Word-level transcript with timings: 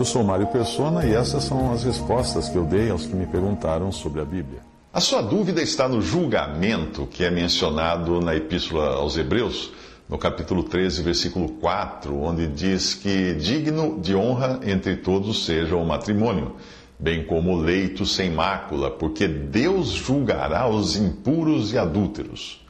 Eu 0.00 0.04
sou 0.06 0.24
Mário 0.24 0.46
Persona 0.46 1.04
e 1.04 1.12
essas 1.12 1.44
são 1.44 1.74
as 1.74 1.84
respostas 1.84 2.48
que 2.48 2.56
eu 2.56 2.64
dei 2.64 2.88
aos 2.88 3.04
que 3.04 3.14
me 3.14 3.26
perguntaram 3.26 3.92
sobre 3.92 4.22
a 4.22 4.24
Bíblia. 4.24 4.62
A 4.90 4.98
sua 4.98 5.20
dúvida 5.20 5.60
está 5.60 5.86
no 5.86 6.00
julgamento 6.00 7.06
que 7.06 7.22
é 7.22 7.30
mencionado 7.30 8.18
na 8.18 8.34
Epístola 8.34 8.94
aos 8.94 9.18
Hebreus, 9.18 9.70
no 10.08 10.16
capítulo 10.16 10.62
13, 10.62 11.02
versículo 11.02 11.50
4, 11.50 12.18
onde 12.18 12.46
diz 12.46 12.94
que 12.94 13.34
digno 13.34 14.00
de 14.00 14.14
honra 14.14 14.60
entre 14.64 14.96
todos 14.96 15.44
seja 15.44 15.76
o 15.76 15.84
matrimônio, 15.84 16.56
bem 16.98 17.26
como 17.26 17.52
o 17.52 17.60
leito 17.60 18.06
sem 18.06 18.30
mácula, 18.30 18.90
porque 18.90 19.28
Deus 19.28 19.88
julgará 19.88 20.66
os 20.66 20.96
impuros 20.96 21.74
e 21.74 21.78
adúlteros. 21.78 22.64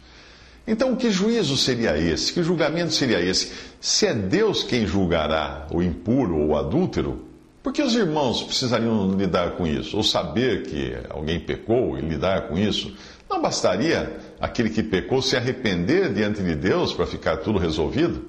Então, 0.66 0.94
que 0.94 1.10
juízo 1.10 1.56
seria 1.56 1.96
esse? 1.96 2.32
Que 2.32 2.42
julgamento 2.42 2.92
seria 2.92 3.20
esse? 3.20 3.52
Se 3.80 4.06
é 4.06 4.14
Deus 4.14 4.62
quem 4.62 4.86
julgará 4.86 5.66
o 5.72 5.82
impuro 5.82 6.36
ou 6.36 6.48
o 6.48 6.56
adúltero, 6.56 7.29
por 7.62 7.72
que 7.72 7.82
os 7.82 7.94
irmãos 7.94 8.42
precisariam 8.42 9.12
lidar 9.12 9.52
com 9.52 9.66
isso? 9.66 9.96
Ou 9.96 10.02
saber 10.02 10.62
que 10.62 10.96
alguém 11.10 11.38
pecou 11.38 11.98
e 11.98 12.00
lidar 12.00 12.48
com 12.48 12.58
isso? 12.58 12.94
Não 13.28 13.40
bastaria 13.40 14.18
aquele 14.40 14.70
que 14.70 14.82
pecou 14.82 15.20
se 15.20 15.36
arrepender 15.36 16.12
diante 16.12 16.42
de 16.42 16.54
Deus 16.54 16.92
para 16.92 17.06
ficar 17.06 17.38
tudo 17.38 17.58
resolvido? 17.58 18.24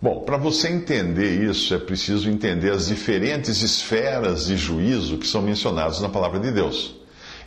Bom, 0.00 0.20
para 0.20 0.36
você 0.36 0.68
entender 0.68 1.42
isso, 1.42 1.74
é 1.74 1.78
preciso 1.78 2.28
entender 2.28 2.70
as 2.70 2.88
diferentes 2.88 3.62
esferas 3.62 4.46
de 4.46 4.56
juízo 4.56 5.18
que 5.18 5.26
são 5.26 5.42
mencionadas 5.42 6.00
na 6.00 6.08
palavra 6.08 6.38
de 6.38 6.50
Deus. 6.50 6.94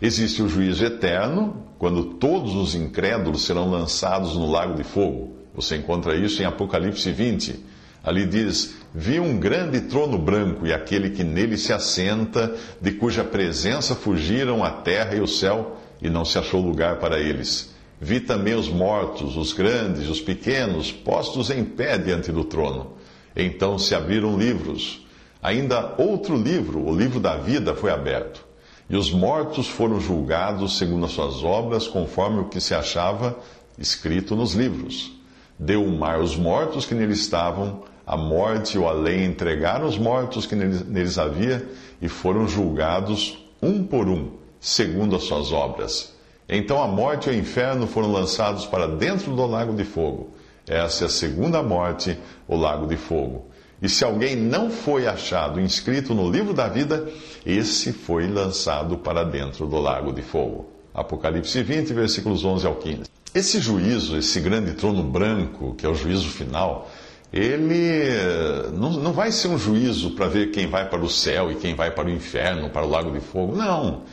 Existe 0.02 0.42
o 0.42 0.50
juízo 0.50 0.84
eterno, 0.84 1.66
quando 1.80 2.16
todos 2.16 2.56
os 2.56 2.76
incrédulos 2.76 3.44
serão 3.46 3.70
lançados 3.70 4.36
no 4.36 4.50
lago 4.50 4.76
de 4.76 4.84
fogo. 4.84 5.38
Você 5.56 5.76
encontra 5.76 6.16
isso 6.16 6.42
em 6.42 6.46
Apocalipse 6.46 7.12
20. 7.12 7.64
Ali 8.08 8.26
diz: 8.26 8.74
Vi 8.94 9.20
um 9.20 9.38
grande 9.38 9.82
trono 9.82 10.18
branco 10.18 10.66
e 10.66 10.72
aquele 10.72 11.10
que 11.10 11.26
nele 11.26 11.58
se 11.58 11.74
assenta, 11.74 12.56
de 12.80 12.94
cuja 12.94 13.22
presença 13.22 13.96
fugiram 13.96 14.64
a 14.64 14.72
terra 14.72 15.14
e 15.14 15.20
o 15.20 15.28
céu, 15.28 15.76
e 16.02 16.10
não 16.10 16.24
se 16.24 16.40
achou 16.40 16.62
lugar 16.62 17.00
para 17.00 17.20
eles. 17.20 17.76
Vi 18.00 18.22
também 18.22 18.54
os 18.54 18.70
mortos, 18.70 19.36
os 19.36 19.52
grandes, 19.52 20.08
os 20.08 20.22
pequenos, 20.22 20.90
postos 20.90 21.50
em 21.50 21.66
pé 21.66 21.98
diante 21.98 22.32
do 22.32 22.46
trono. 22.46 22.94
Então 23.36 23.78
se 23.78 23.94
abriram 23.94 24.38
livros. 24.38 25.06
Ainda 25.44 25.94
outro 25.98 26.38
livro, 26.38 26.80
o 26.80 26.96
livro 26.96 27.20
da 27.20 27.36
vida, 27.36 27.76
foi 27.76 27.92
aberto. 27.92 28.46
E 28.90 28.96
os 28.96 29.12
mortos 29.12 29.68
foram 29.68 30.00
julgados 30.00 30.78
segundo 30.78 31.08
as 31.08 31.12
suas 31.12 31.44
obras, 31.44 31.90
conforme 31.90 32.40
o 32.40 32.46
que 32.46 32.62
se 32.62 32.74
achava 32.74 33.38
escrito 33.78 34.34
nos 34.34 34.54
livros. 34.54 35.12
Deu 35.60 35.84
o 35.84 35.98
mar 35.98 36.22
os 36.22 36.38
mortos 36.38 36.86
que 36.86 36.94
neles 36.94 37.20
estavam, 37.20 37.84
a 38.08 38.16
morte 38.16 38.78
e 38.78 38.80
o 38.80 38.88
além 38.88 39.26
entregaram 39.26 39.86
os 39.86 39.98
mortos 39.98 40.46
que 40.46 40.56
neles 40.56 41.18
havia, 41.18 41.68
e 42.02 42.08
foram 42.08 42.48
julgados 42.48 43.46
um 43.62 43.84
por 43.84 44.08
um, 44.08 44.32
segundo 44.62 45.16
as 45.18 45.24
suas 45.24 45.52
obras. 45.52 46.16
Então 46.48 46.82
a 46.82 46.88
morte 46.88 47.30
e 47.30 47.34
o 47.34 47.36
inferno 47.36 47.86
foram 47.86 48.10
lançados 48.10 48.66
para 48.66 48.88
dentro 48.88 49.36
do 49.36 49.46
lago 49.46 49.76
de 49.76 49.84
fogo. 49.84 50.30
Essa 50.66 51.04
é 51.04 51.08
a 51.08 51.10
segunda 51.10 51.62
morte, 51.62 52.18
o 52.48 52.56
lago 52.56 52.88
de 52.88 52.96
fogo. 52.96 53.46
E 53.82 53.90
se 53.90 54.06
alguém 54.06 54.38
não 54.38 54.70
foi 54.70 55.06
achado 55.06 55.60
inscrito 55.60 56.14
no 56.14 56.32
livro 56.32 56.54
da 56.54 56.70
vida, 56.70 57.08
esse 57.46 57.92
foi 57.92 58.26
lançado 58.26 58.98
para 58.98 59.26
dentro 59.26 59.68
do 59.68 59.80
lago 59.80 60.14
de 60.14 60.22
fogo. 60.22 60.66
Apocalipse 60.94 61.62
20, 61.62 61.94
versículos 61.94 62.46
11 62.46 62.66
ao 62.66 62.76
15. 62.76 63.04
Esse 63.36 63.60
juízo, 63.60 64.18
esse 64.18 64.40
grande 64.40 64.74
trono 64.74 65.04
branco, 65.04 65.76
que 65.76 65.86
é 65.86 65.90
o 65.90 65.94
juízo 65.94 66.30
final, 66.30 66.90
ele 67.32 68.72
não, 68.74 68.92
não 68.92 69.14
vai 69.14 69.32
ser 69.32 69.50
um 69.50 69.58
juízo 69.58 70.12
para 70.12 70.28
ver 70.28 70.52
quem 70.52 70.68
vai 70.68 70.90
para 70.90 71.02
o 71.02 71.10
céu 71.10 71.52
e 71.52 71.56
quem 71.56 71.76
vai 71.76 71.92
para 71.92 72.08
o 72.08 72.12
inferno, 72.12 72.70
para 72.70 72.86
o 72.86 72.90
lago 72.90 73.12
de 73.12 73.20
fogo. 73.20 73.56
Não. 73.56 74.04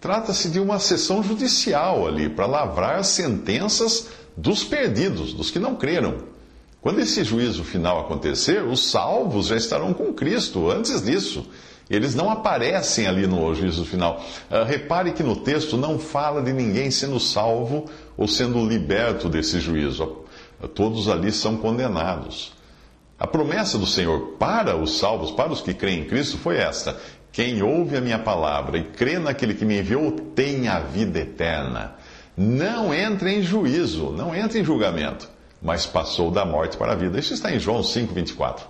Trata-se 0.00 0.48
de 0.48 0.58
uma 0.58 0.78
sessão 0.78 1.22
judicial 1.22 2.06
ali, 2.06 2.28
para 2.28 2.46
lavrar 2.46 2.98
as 2.98 3.08
sentenças 3.08 4.08
dos 4.36 4.64
perdidos, 4.64 5.32
dos 5.32 5.50
que 5.50 5.58
não 5.58 5.76
creram. 5.76 6.32
Quando 6.80 6.98
esse 6.98 7.22
juízo 7.22 7.62
final 7.62 8.00
acontecer, 8.00 8.64
os 8.64 8.90
salvos 8.90 9.46
já 9.46 9.56
estarão 9.56 9.94
com 9.94 10.12
Cristo 10.12 10.68
antes 10.70 11.00
disso. 11.00 11.46
Eles 11.88 12.14
não 12.14 12.30
aparecem 12.30 13.06
ali 13.06 13.26
no 13.26 13.54
juízo 13.54 13.84
final. 13.84 14.24
Uh, 14.50 14.64
repare 14.64 15.12
que 15.12 15.22
no 15.22 15.36
texto 15.36 15.76
não 15.76 15.98
fala 15.98 16.42
de 16.42 16.52
ninguém 16.52 16.90
sendo 16.90 17.20
salvo 17.20 17.84
ou 18.16 18.26
sendo 18.26 18.66
liberto 18.66 19.28
desse 19.28 19.60
juízo. 19.60 20.21
Todos 20.68 21.08
ali 21.08 21.32
são 21.32 21.56
condenados. 21.56 22.52
A 23.18 23.26
promessa 23.26 23.78
do 23.78 23.86
Senhor 23.86 24.36
para 24.38 24.76
os 24.76 24.98
salvos, 24.98 25.30
para 25.30 25.52
os 25.52 25.60
que 25.60 25.74
creem 25.74 26.00
em 26.00 26.04
Cristo, 26.04 26.38
foi 26.38 26.56
esta: 26.56 26.96
Quem 27.30 27.62
ouve 27.62 27.96
a 27.96 28.00
minha 28.00 28.18
palavra 28.18 28.78
e 28.78 28.84
crê 28.84 29.18
naquele 29.18 29.54
que 29.54 29.64
me 29.64 29.78
enviou 29.78 30.10
tem 30.34 30.68
a 30.68 30.80
vida 30.80 31.20
eterna. 31.20 31.94
Não 32.36 32.94
entre 32.94 33.36
em 33.36 33.42
juízo, 33.42 34.10
não 34.10 34.34
entre 34.34 34.60
em 34.60 34.64
julgamento 34.64 35.28
mas 35.62 35.86
passou 35.86 36.30
da 36.30 36.44
morte 36.44 36.76
para 36.76 36.92
a 36.92 36.96
vida. 36.96 37.18
Isso 37.18 37.32
está 37.32 37.54
em 37.54 37.60
João 37.60 37.80
5,24. 37.80 38.62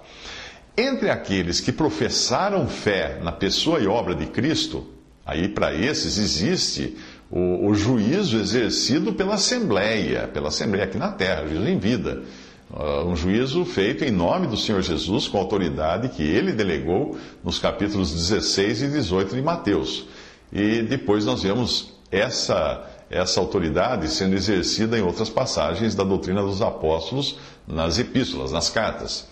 Entre 0.77 1.11
aqueles 1.11 1.61
que 1.61 1.73
professaram 1.73 2.69
fé 2.69 3.19
na 3.23 3.33
pessoa 3.33 3.81
e 3.81 3.87
obra 3.87 4.15
de 4.15 4.27
Cristo, 4.27 4.87
aí 5.25 5.49
para 5.49 5.75
esses 5.75 6.19
existe 6.19 6.97
o, 7.33 7.69
o, 7.69 7.75
juízo 7.75 8.37
exercido 8.37 9.15
pela 9.15 9.35
Assembleia, 9.35 10.29
pela 10.29 10.49
Assembleia 10.49 10.85
aqui 10.85 10.99
na 10.99 11.11
terra, 11.11 11.47
juízo 11.47 11.67
em 11.67 11.79
vida. 11.79 12.23
Uh, 12.71 13.07
um 13.07 13.17
juízo 13.17 13.65
feito 13.65 14.05
em 14.05 14.11
nome 14.11 14.47
do 14.47 14.57
Senhor 14.57 14.83
Jesus, 14.83 15.29
com 15.29 15.39
autoridade 15.39 16.11
que 16.11 16.23
ele 16.23 16.53
delegou 16.53 17.17
nos 17.43 17.59
capítulos 17.59 18.13
16 18.13 18.83
e 18.83 18.89
18 18.89 19.35
de 19.35 19.43
Mateus. 19.43 20.07
E 20.53 20.83
depois 20.83 21.25
nós 21.25 21.43
vemos 21.43 21.95
essa 22.11 22.87
essa 23.13 23.41
autoridade 23.41 24.09
sendo 24.09 24.35
exercida 24.35 24.99
em 24.99 25.03
outras 25.03 25.29
passagens 25.29 25.95
da 25.95 26.03
doutrina 26.03 26.41
dos 26.41 26.63
apóstolos 26.63 27.37
nas 27.69 27.99
epístolas, 27.99 28.53
nas 28.53 28.71
cartas. 28.71 29.29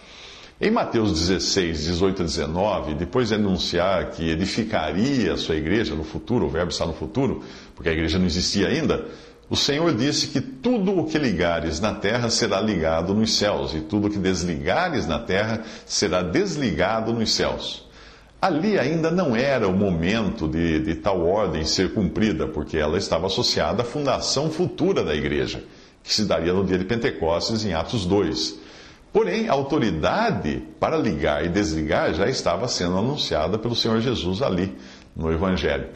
Em 0.62 0.70
Mateus 0.70 1.18
16, 1.18 1.84
18 1.84 2.20
a 2.20 2.24
19, 2.26 2.94
depois 2.94 3.28
de 3.28 3.34
anunciar 3.34 4.10
que 4.10 4.28
edificaria 4.28 5.32
a 5.32 5.36
sua 5.38 5.56
igreja 5.56 5.94
no 5.94 6.04
futuro, 6.04 6.44
o 6.44 6.50
verbo 6.50 6.70
está 6.70 6.84
no 6.84 6.92
futuro, 6.92 7.42
porque 7.74 7.88
a 7.88 7.92
igreja 7.92 8.18
não 8.18 8.26
existia 8.26 8.68
ainda, 8.68 9.06
o 9.48 9.56
Senhor 9.56 9.94
disse 9.94 10.26
que 10.26 10.38
tudo 10.38 10.98
o 10.98 11.06
que 11.06 11.16
ligares 11.16 11.80
na 11.80 11.94
terra 11.94 12.28
será 12.28 12.60
ligado 12.60 13.14
nos 13.14 13.38
céus, 13.38 13.72
e 13.72 13.80
tudo 13.80 14.08
o 14.08 14.10
que 14.10 14.18
desligares 14.18 15.06
na 15.06 15.18
terra 15.18 15.64
será 15.86 16.20
desligado 16.20 17.10
nos 17.14 17.32
céus. 17.32 17.88
Ali 18.38 18.78
ainda 18.78 19.10
não 19.10 19.34
era 19.34 19.66
o 19.66 19.72
momento 19.72 20.46
de, 20.46 20.78
de, 20.80 20.94
tal 20.96 21.26
ordem 21.26 21.64
ser 21.64 21.94
cumprida, 21.94 22.46
porque 22.46 22.76
ela 22.76 22.98
estava 22.98 23.28
associada 23.28 23.80
à 23.80 23.84
fundação 23.84 24.50
futura 24.50 25.02
da 25.02 25.14
igreja, 25.14 25.64
que 26.04 26.12
se 26.12 26.26
daria 26.26 26.52
no 26.52 26.66
dia 26.66 26.76
de 26.76 26.84
Pentecostes, 26.84 27.64
em 27.64 27.72
Atos 27.72 28.04
2. 28.04 28.68
Porém, 29.12 29.48
a 29.48 29.52
autoridade 29.52 30.62
para 30.78 30.96
ligar 30.96 31.44
e 31.44 31.48
desligar 31.48 32.14
já 32.14 32.28
estava 32.28 32.68
sendo 32.68 32.96
anunciada 32.96 33.58
pelo 33.58 33.74
Senhor 33.74 34.00
Jesus 34.00 34.40
ali, 34.40 34.76
no 35.16 35.32
Evangelho. 35.32 35.88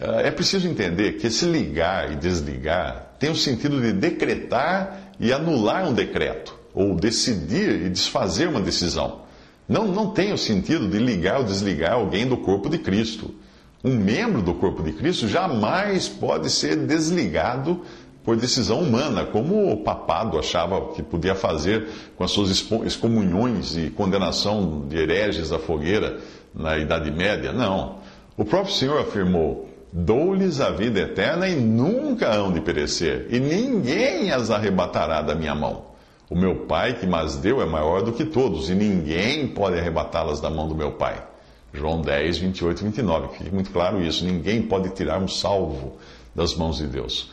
Ah, 0.00 0.20
é 0.22 0.30
preciso 0.30 0.68
entender 0.68 1.12
que 1.12 1.28
esse 1.28 1.44
ligar 1.44 2.12
e 2.12 2.16
desligar 2.16 3.14
tem 3.18 3.30
o 3.30 3.36
sentido 3.36 3.80
de 3.80 3.92
decretar 3.92 5.12
e 5.18 5.32
anular 5.32 5.88
um 5.88 5.94
decreto, 5.94 6.54
ou 6.74 6.94
decidir 6.94 7.86
e 7.86 7.88
desfazer 7.88 8.48
uma 8.48 8.60
decisão. 8.60 9.22
Não, 9.68 9.86
não 9.86 10.10
tem 10.10 10.32
o 10.32 10.38
sentido 10.38 10.88
de 10.88 10.98
ligar 10.98 11.38
ou 11.38 11.44
desligar 11.44 11.94
alguém 11.94 12.26
do 12.26 12.36
corpo 12.36 12.68
de 12.68 12.78
Cristo. 12.78 13.34
Um 13.82 13.94
membro 13.94 14.42
do 14.42 14.54
corpo 14.54 14.82
de 14.82 14.92
Cristo 14.92 15.28
jamais 15.28 16.08
pode 16.08 16.50
ser 16.50 16.76
desligado 16.76 17.82
por 18.26 18.36
decisão 18.36 18.80
humana, 18.80 19.24
como 19.24 19.72
o 19.72 19.76
papado 19.84 20.36
achava 20.36 20.92
que 20.92 21.02
podia 21.02 21.36
fazer 21.36 21.86
com 22.16 22.24
as 22.24 22.32
suas 22.32 22.50
excomunhões 22.84 23.76
e 23.76 23.88
condenação 23.88 24.84
de 24.88 24.96
hereges 24.98 25.50
da 25.50 25.60
fogueira 25.60 26.18
na 26.52 26.76
Idade 26.76 27.08
Média. 27.12 27.52
Não. 27.52 27.98
O 28.36 28.44
próprio 28.44 28.74
Senhor 28.74 29.00
afirmou: 29.00 29.70
Dou-lhes 29.92 30.60
a 30.60 30.70
vida 30.70 30.98
eterna 30.98 31.48
e 31.48 31.54
nunca 31.54 32.34
hão 32.34 32.52
de 32.52 32.60
perecer, 32.60 33.28
e 33.30 33.38
ninguém 33.38 34.32
as 34.32 34.50
arrebatará 34.50 35.22
da 35.22 35.36
minha 35.36 35.54
mão. 35.54 35.84
O 36.28 36.34
meu 36.34 36.66
Pai 36.66 36.94
que 36.94 37.06
mas 37.06 37.36
deu 37.36 37.62
é 37.62 37.64
maior 37.64 38.02
do 38.02 38.10
que 38.10 38.24
todos, 38.24 38.68
e 38.68 38.74
ninguém 38.74 39.46
pode 39.46 39.78
arrebatá-las 39.78 40.40
da 40.40 40.50
mão 40.50 40.66
do 40.66 40.74
meu 40.74 40.90
Pai. 40.90 41.22
João 41.72 42.00
10, 42.00 42.38
28 42.38 42.80
e 42.80 42.84
29. 42.86 43.38
Fique 43.38 43.54
muito 43.54 43.70
claro 43.70 44.02
isso. 44.02 44.24
Ninguém 44.24 44.62
pode 44.62 44.88
tirar 44.90 45.22
um 45.22 45.28
salvo 45.28 45.96
das 46.34 46.56
mãos 46.56 46.78
de 46.78 46.88
Deus. 46.88 47.30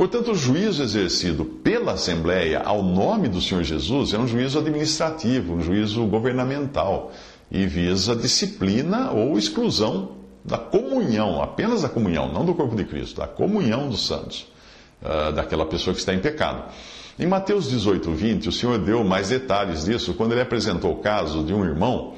Portanto, 0.00 0.30
o 0.30 0.34
juízo 0.34 0.82
exercido 0.82 1.44
pela 1.44 1.92
Assembleia 1.92 2.60
ao 2.60 2.82
nome 2.82 3.28
do 3.28 3.38
Senhor 3.38 3.62
Jesus 3.62 4.14
é 4.14 4.18
um 4.18 4.26
juízo 4.26 4.58
administrativo, 4.58 5.52
um 5.52 5.60
juízo 5.60 6.06
governamental 6.06 7.12
e 7.50 7.66
visa 7.66 8.16
disciplina 8.16 9.10
ou 9.10 9.36
exclusão 9.36 10.12
da 10.42 10.56
comunhão, 10.56 11.42
apenas 11.42 11.82
da 11.82 11.88
comunhão, 11.90 12.32
não 12.32 12.46
do 12.46 12.54
corpo 12.54 12.74
de 12.74 12.86
Cristo, 12.86 13.20
da 13.20 13.26
comunhão 13.26 13.90
dos 13.90 14.06
santos, 14.06 14.50
uh, 15.02 15.32
daquela 15.32 15.66
pessoa 15.66 15.92
que 15.92 16.00
está 16.00 16.14
em 16.14 16.18
pecado. 16.18 16.72
Em 17.18 17.26
Mateus 17.26 17.68
18, 17.68 18.10
20, 18.10 18.48
o 18.48 18.52
Senhor 18.52 18.78
deu 18.78 19.04
mais 19.04 19.28
detalhes 19.28 19.84
disso 19.84 20.14
quando 20.14 20.32
ele 20.32 20.40
apresentou 20.40 20.92
o 20.92 21.02
caso 21.02 21.44
de 21.44 21.52
um 21.52 21.62
irmão 21.62 22.14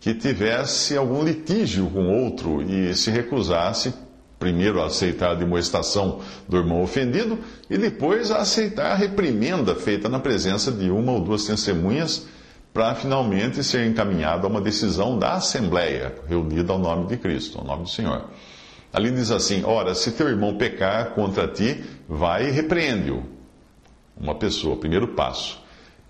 que 0.00 0.14
tivesse 0.14 0.96
algum 0.96 1.24
litígio 1.24 1.90
com 1.90 2.06
outro 2.22 2.62
e 2.62 2.94
se 2.94 3.10
recusasse 3.10 4.05
primeiro 4.38 4.82
a 4.82 4.86
aceitar 4.86 5.30
a 5.30 5.34
demonstração 5.34 6.20
do 6.48 6.56
irmão 6.56 6.82
ofendido 6.82 7.38
e 7.70 7.78
depois 7.78 8.30
a 8.30 8.38
aceitar 8.38 8.92
a 8.92 8.94
reprimenda 8.94 9.74
feita 9.74 10.08
na 10.08 10.20
presença 10.20 10.70
de 10.70 10.90
uma 10.90 11.12
ou 11.12 11.20
duas 11.20 11.44
testemunhas 11.44 12.26
para 12.72 12.94
finalmente 12.94 13.64
ser 13.64 13.86
encaminhado 13.86 14.46
a 14.46 14.50
uma 14.50 14.60
decisão 14.60 15.18
da 15.18 15.34
Assembleia, 15.34 16.14
reunida 16.28 16.72
ao 16.72 16.78
nome 16.78 17.06
de 17.06 17.16
Cristo, 17.16 17.58
ao 17.58 17.64
nome 17.64 17.84
do 17.84 17.88
Senhor. 17.88 18.26
Ali 18.92 19.10
diz 19.10 19.30
assim: 19.30 19.64
Ora, 19.64 19.94
se 19.94 20.12
teu 20.12 20.28
irmão 20.28 20.56
pecar 20.58 21.14
contra 21.14 21.48
ti, 21.48 21.82
vai 22.06 22.48
e 22.48 22.50
repreende-o. 22.50 23.22
Uma 24.18 24.34
pessoa, 24.34 24.76
primeiro 24.76 25.08
passo. 25.08 25.58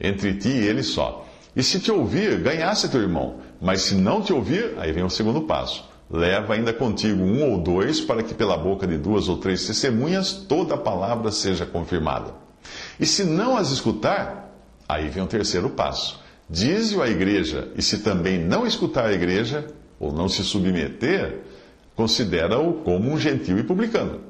Entre 0.00 0.34
ti 0.34 0.49
e 0.49 0.67
ele 0.67 0.82
só. 0.82 1.25
E 1.55 1.62
se 1.62 1.79
te 1.81 1.90
ouvir, 1.90 2.40
ganhasse 2.40 2.88
teu 2.88 3.00
irmão. 3.00 3.37
Mas 3.61 3.82
se 3.82 3.94
não 3.94 4.20
te 4.20 4.32
ouvir, 4.32 4.75
aí 4.79 4.93
vem 4.93 5.05
o 5.05 5.11
segundo 5.11 5.43
passo 5.43 5.84
Leva 6.08 6.55
ainda 6.55 6.73
contigo 6.73 7.23
um 7.23 7.50
ou 7.50 7.58
dois, 7.58 8.00
para 8.00 8.23
que 8.23 8.32
pela 8.32 8.56
boca 8.56 8.87
de 8.87 8.97
duas 8.97 9.29
ou 9.29 9.38
três 9.38 9.67
testemunhas 9.67 10.32
toda 10.32 10.75
a 10.75 10.79
palavra 10.79 11.32
seja 11.32 11.67
confirmada. 11.67 12.32
E 12.99 13.05
se 13.05 13.25
não 13.25 13.56
as 13.56 13.70
escutar, 13.70 14.53
aí 14.88 15.08
vem 15.08 15.25
o 15.25 15.26
terceiro 15.26 15.70
passo. 15.70 16.20
Dize-o 16.49 17.03
à 17.03 17.08
igreja, 17.08 17.69
e 17.75 17.82
se 17.82 17.99
também 17.99 18.38
não 18.38 18.64
escutar 18.64 19.06
a 19.06 19.12
igreja, 19.12 19.67
ou 19.99 20.12
não 20.12 20.29
se 20.29 20.44
submeter, 20.44 21.41
considera-o 21.97 22.75
como 22.85 23.11
um 23.12 23.19
gentil 23.19 23.58
e 23.58 23.64
publicano. 23.64 24.20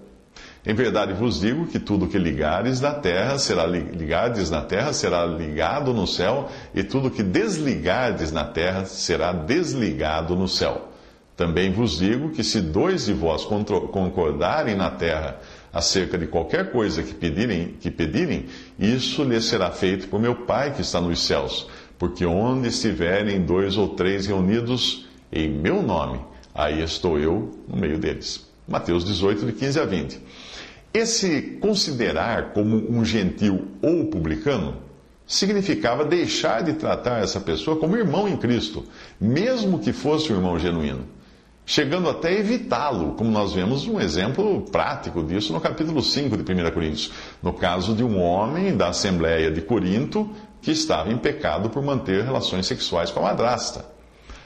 Em 0.65 0.75
verdade 0.75 1.13
vos 1.13 1.41
digo 1.41 1.67
que 1.67 1.79
tudo 1.79 2.09
que 2.09 2.19
ligares 2.19 2.81
na 2.81 2.93
terra 2.93 3.39
será 3.39 3.67
ligares 3.67 4.51
na 4.51 4.63
terra 4.63 4.93
será 4.93 5.27
ligado 5.27 5.93
no 5.93 6.07
céu, 6.07 6.49
e 6.75 6.83
tudo 6.83 7.11
que 7.11 7.23
desligardes 7.23 8.33
na 8.33 8.45
terra 8.45 8.87
será 8.87 9.33
desligado 9.33 10.35
no 10.35 10.49
céu. 10.49 10.89
Também 11.37 11.71
vos 11.71 11.99
digo 11.99 12.31
que 12.31 12.43
se 12.43 12.63
dois 12.63 13.05
de 13.05 13.13
vós 13.13 13.45
concordarem 13.45 14.75
na 14.75 14.91
terra 14.91 15.39
acerca 15.71 16.17
de 16.17 16.27
qualquer 16.27 16.73
coisa 16.73 17.03
que 17.03 17.13
pedirem, 17.13 17.75
que 17.79 17.91
pedirem, 17.91 18.47
isso 18.79 19.23
lhes 19.23 19.45
será 19.45 19.71
feito 19.71 20.09
por 20.09 20.19
meu 20.19 20.35
Pai 20.35 20.73
que 20.73 20.81
está 20.81 20.99
nos 20.99 21.27
céus. 21.27 21.69
Porque 21.99 22.25
onde 22.25 22.69
estiverem 22.69 23.45
dois 23.45 23.77
ou 23.77 23.89
três 23.89 24.27
reunidos 24.27 25.07
em 25.31 25.51
meu 25.51 25.83
nome, 25.83 26.21
aí 26.55 26.83
estou 26.83 27.19
eu 27.19 27.53
no 27.69 27.77
meio 27.77 27.99
deles. 27.99 28.47
Mateus 28.67 29.05
18, 29.05 29.45
de 29.45 29.53
15 29.53 29.81
a 29.81 29.85
20. 29.85 30.21
Esse 30.95 31.59
considerar 31.61 32.55
como 32.55 32.91
um 32.91 33.05
gentil 33.05 33.69
ou 33.83 34.07
publicano 34.07 34.77
significava 35.27 36.03
deixar 36.03 36.63
de 36.63 36.73
tratar 36.75 37.23
essa 37.23 37.41
pessoa 37.41 37.77
como 37.77 37.97
irmão 37.97 38.27
em 38.27 38.37
Cristo, 38.39 38.85
mesmo 39.21 39.79
que 39.79 39.93
fosse 39.93 40.33
um 40.33 40.37
irmão 40.37 40.59
genuíno 40.59 41.16
chegando 41.67 42.09
até 42.09 42.29
a 42.29 42.39
evitá-lo, 42.39 43.15
como 43.15 43.29
nós 43.29 43.53
vemos 43.53 43.89
um 43.89 44.01
exemplo 44.01 44.63
prático 44.71 45.25
disso 45.25 45.53
no 45.53 45.61
capítulo 45.61 46.01
5 46.01 46.37
de 46.37 46.53
1 46.53 46.71
Coríntios, 46.71 47.13
no 47.43 47.53
caso 47.53 47.93
de 47.93 48.05
um 48.05 48.23
homem 48.23 48.77
da 48.77 48.89
Assembleia 48.89 49.51
de 49.51 49.61
Corinto 49.61 50.31
que 50.63 50.71
estava 50.71 51.13
em 51.13 51.19
pecado 51.19 51.69
por 51.69 51.83
manter 51.83 52.25
relações 52.25 52.67
sexuais 52.67 53.11
com 53.11 53.19
a 53.19 53.25
madrasta. 53.25 53.85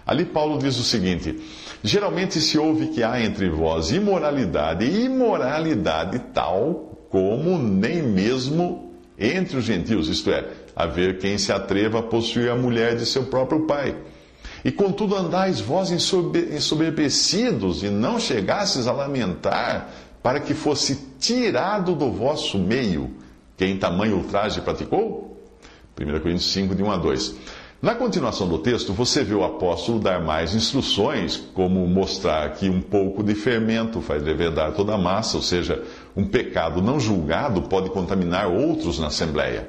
Ali 0.07 0.25
Paulo 0.25 0.59
diz 0.59 0.79
o 0.79 0.83
seguinte: 0.83 1.39
Geralmente 1.85 2.41
se 2.41 2.59
ouve 2.59 2.89
que 2.89 3.03
há 3.03 3.23
entre 3.23 3.51
vós 3.51 3.93
imoralidade, 3.93 4.87
e 4.87 5.05
imoralidade 5.05 6.19
tal 6.33 7.07
como 7.11 7.59
nem 7.59 8.03
mesmo 8.03 8.95
entre 9.19 9.59
os 9.59 9.65
gentios, 9.65 10.09
isto 10.09 10.31
é, 10.31 10.49
haver 10.75 11.19
quem 11.19 11.37
se 11.37 11.53
atreva 11.53 11.99
a 11.99 12.03
possuir 12.03 12.51
a 12.51 12.57
mulher 12.57 12.97
de 12.97 13.05
seu 13.05 13.25
próprio 13.25 13.67
pai. 13.67 13.95
E 14.65 14.71
contudo 14.71 15.17
andais 15.17 15.61
vós 15.61 15.91
ensoberbecidos, 15.91 17.83
e 17.83 17.89
não 17.89 18.21
chegasses 18.21 18.87
a 18.87 18.93
lamentar, 18.93 19.89
para 20.23 20.41
que 20.41 20.53
fosse 20.53 20.97
tirado 21.19 21.95
do 21.95 22.11
vosso 22.11 22.59
meio 22.59 23.11
quem 23.61 23.77
tamanho 23.77 24.17
ultraje 24.17 24.63
praticou? 24.63 25.37
1 26.01 26.21
Coríntios 26.21 26.51
5, 26.51 26.75
de 26.75 26.83
1 26.83 26.91
a 26.93 26.97
2. 26.97 27.35
Na 27.83 27.95
continuação 27.95 28.49
do 28.49 28.59
texto, 28.59 28.95
você 28.95 29.23
vê 29.23 29.35
o 29.35 29.45
apóstolo 29.45 29.99
dar 29.99 30.19
mais 30.19 30.55
instruções, 30.55 31.37
como 31.55 31.87
mostrar 31.87 32.55
que 32.55 32.71
um 32.71 32.81
pouco 32.81 33.23
de 33.23 33.35
fermento 33.35 34.01
faz 34.01 34.23
levedar 34.23 34.73
toda 34.73 34.95
a 34.95 34.99
massa, 34.99 35.37
ou 35.37 35.43
seja, 35.43 35.83
um 36.17 36.27
pecado 36.27 36.81
não 36.81 36.99
julgado 36.99 37.61
pode 37.63 37.91
contaminar 37.91 38.49
outros 38.49 38.99
na 38.99 39.09
assembleia, 39.09 39.69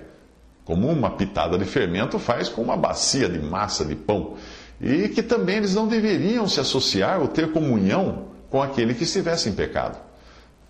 como 0.64 0.88
uma 0.88 1.12
pitada 1.12 1.58
de 1.58 1.66
fermento 1.66 2.18
faz 2.18 2.48
com 2.48 2.62
uma 2.62 2.78
bacia 2.78 3.28
de 3.28 3.40
massa 3.40 3.84
de 3.84 3.96
pão 3.96 4.36
e 4.82 5.10
que 5.10 5.22
também 5.22 5.58
eles 5.58 5.76
não 5.76 5.88
deveriam 5.88 6.48
se 6.48 6.60
associar 6.60 7.22
ou 7.22 7.28
ter 7.28 7.52
comunhão 7.52 8.30
com 8.50 8.62
aquele 8.62 8.94
que 8.94 9.04
estivesse 9.04 9.48
em 9.48 9.54
pecado. 9.54 9.98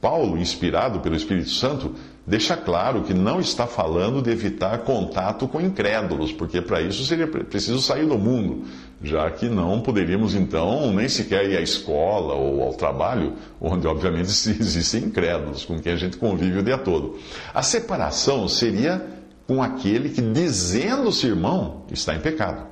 Paulo, 0.01 0.37
inspirado 0.37 0.99
pelo 0.99 1.15
Espírito 1.15 1.51
Santo, 1.51 1.93
deixa 2.25 2.57
claro 2.57 3.03
que 3.03 3.13
não 3.13 3.39
está 3.39 3.67
falando 3.67 4.21
de 4.21 4.31
evitar 4.31 4.79
contato 4.79 5.47
com 5.47 5.61
incrédulos, 5.61 6.31
porque 6.33 6.59
para 6.59 6.81
isso 6.81 7.05
seria 7.05 7.27
preciso 7.27 7.79
sair 7.79 8.07
do 8.07 8.17
mundo, 8.17 8.65
já 9.01 9.29
que 9.29 9.47
não 9.47 9.79
poderíamos 9.79 10.33
então 10.33 10.91
nem 10.91 11.07
sequer 11.07 11.49
ir 11.49 11.57
à 11.57 11.61
escola 11.61 12.33
ou 12.33 12.63
ao 12.63 12.73
trabalho, 12.73 13.33
onde 13.61 13.85
obviamente 13.85 14.27
existem 14.59 15.03
incrédulos, 15.03 15.65
com 15.65 15.79
quem 15.79 15.93
a 15.93 15.97
gente 15.97 16.17
convive 16.17 16.59
o 16.59 16.63
dia 16.63 16.79
todo. 16.79 17.19
A 17.53 17.61
separação 17.61 18.47
seria 18.47 19.05
com 19.45 19.61
aquele 19.61 20.09
que, 20.09 20.21
dizendo-se 20.21 21.27
irmão, 21.27 21.83
está 21.91 22.15
em 22.15 22.19
pecado. 22.19 22.71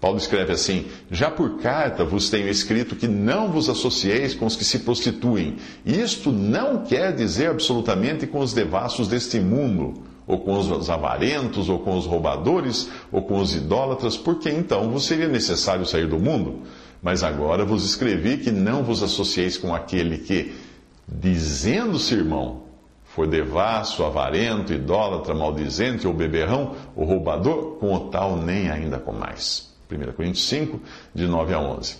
Paulo 0.00 0.18
escreve 0.18 0.52
assim: 0.52 0.86
Já 1.10 1.30
por 1.30 1.58
carta 1.58 2.04
vos 2.04 2.30
tenho 2.30 2.48
escrito 2.48 2.96
que 2.96 3.08
não 3.08 3.50
vos 3.50 3.68
associeis 3.68 4.34
com 4.34 4.46
os 4.46 4.56
que 4.56 4.64
se 4.64 4.80
prostituem. 4.80 5.56
Isto 5.84 6.30
não 6.30 6.84
quer 6.84 7.14
dizer 7.14 7.50
absolutamente 7.50 8.26
com 8.26 8.40
os 8.40 8.52
devassos 8.52 9.08
deste 9.08 9.40
mundo, 9.40 10.02
ou 10.26 10.38
com 10.38 10.54
os 10.58 10.90
avarentos, 10.90 11.68
ou 11.68 11.78
com 11.78 11.96
os 11.96 12.06
roubadores, 12.06 12.90
ou 13.12 13.22
com 13.22 13.38
os 13.38 13.54
idólatras, 13.54 14.16
porque 14.16 14.50
então 14.50 14.90
vos 14.90 15.04
seria 15.04 15.28
necessário 15.28 15.86
sair 15.86 16.06
do 16.06 16.18
mundo. 16.18 16.62
Mas 17.02 17.22
agora 17.22 17.64
vos 17.64 17.84
escrevi 17.84 18.38
que 18.38 18.50
não 18.50 18.82
vos 18.82 19.02
associeis 19.02 19.58
com 19.58 19.74
aquele 19.74 20.18
que, 20.18 20.54
dizendo-se 21.06 22.14
irmão, 22.14 22.62
for 23.04 23.26
devasso, 23.26 24.02
avarento, 24.02 24.72
idólatra, 24.72 25.34
maldizente 25.34 26.06
ou 26.06 26.14
beberrão, 26.14 26.74
ou 26.96 27.04
roubador, 27.04 27.76
com 27.76 27.94
o 27.94 28.08
tal 28.08 28.36
nem 28.36 28.70
ainda 28.70 28.98
com 28.98 29.12
mais. 29.12 29.73
1 29.90 30.12
Coríntios 30.12 30.48
5, 30.48 30.80
de 31.14 31.26
9 31.26 31.54
a 31.54 31.60
11. 31.60 31.96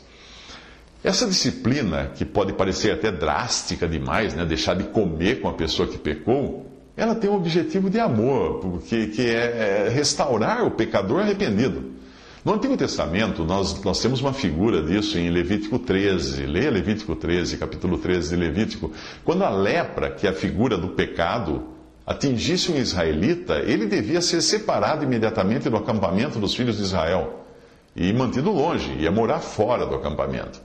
Essa 1.04 1.26
disciplina, 1.26 2.10
que 2.14 2.24
pode 2.24 2.54
parecer 2.54 2.90
até 2.90 3.12
drástica 3.12 3.86
demais, 3.86 4.32
né, 4.32 4.46
deixar 4.46 4.74
de 4.74 4.84
comer 4.84 5.42
com 5.42 5.48
a 5.48 5.52
pessoa 5.52 5.86
que 5.86 5.98
pecou, 5.98 6.66
ela 6.96 7.14
tem 7.14 7.28
um 7.28 7.34
objetivo 7.34 7.90
de 7.90 8.00
amor, 8.00 8.60
porque, 8.60 9.08
que 9.08 9.22
é, 9.22 9.86
é 9.86 9.90
restaurar 9.90 10.64
o 10.64 10.70
pecador 10.70 11.20
arrependido. 11.20 11.92
No 12.42 12.54
Antigo 12.54 12.74
Testamento, 12.76 13.44
nós, 13.44 13.82
nós 13.82 14.00
temos 14.00 14.22
uma 14.22 14.32
figura 14.32 14.82
disso 14.82 15.18
em 15.18 15.28
Levítico 15.28 15.78
13. 15.78 16.46
Leia 16.46 16.70
Levítico 16.70 17.14
13, 17.14 17.58
capítulo 17.58 17.98
13 17.98 18.30
de 18.30 18.36
Levítico. 18.36 18.90
Quando 19.24 19.44
a 19.44 19.50
lepra, 19.50 20.10
que 20.10 20.26
é 20.26 20.30
a 20.30 20.34
figura 20.34 20.78
do 20.78 20.88
pecado, 20.88 21.64
atingisse 22.06 22.72
um 22.72 22.76
israelita, 22.76 23.58
ele 23.58 23.86
devia 23.86 24.22
ser 24.22 24.40
separado 24.40 25.04
imediatamente 25.04 25.68
do 25.68 25.76
acampamento 25.76 26.38
dos 26.38 26.54
filhos 26.54 26.78
de 26.78 26.82
Israel 26.82 27.43
e 27.96 28.12
mantido 28.12 28.50
longe, 28.50 28.92
ia 28.98 29.10
morar 29.10 29.40
fora 29.40 29.86
do 29.86 29.94
acampamento. 29.94 30.60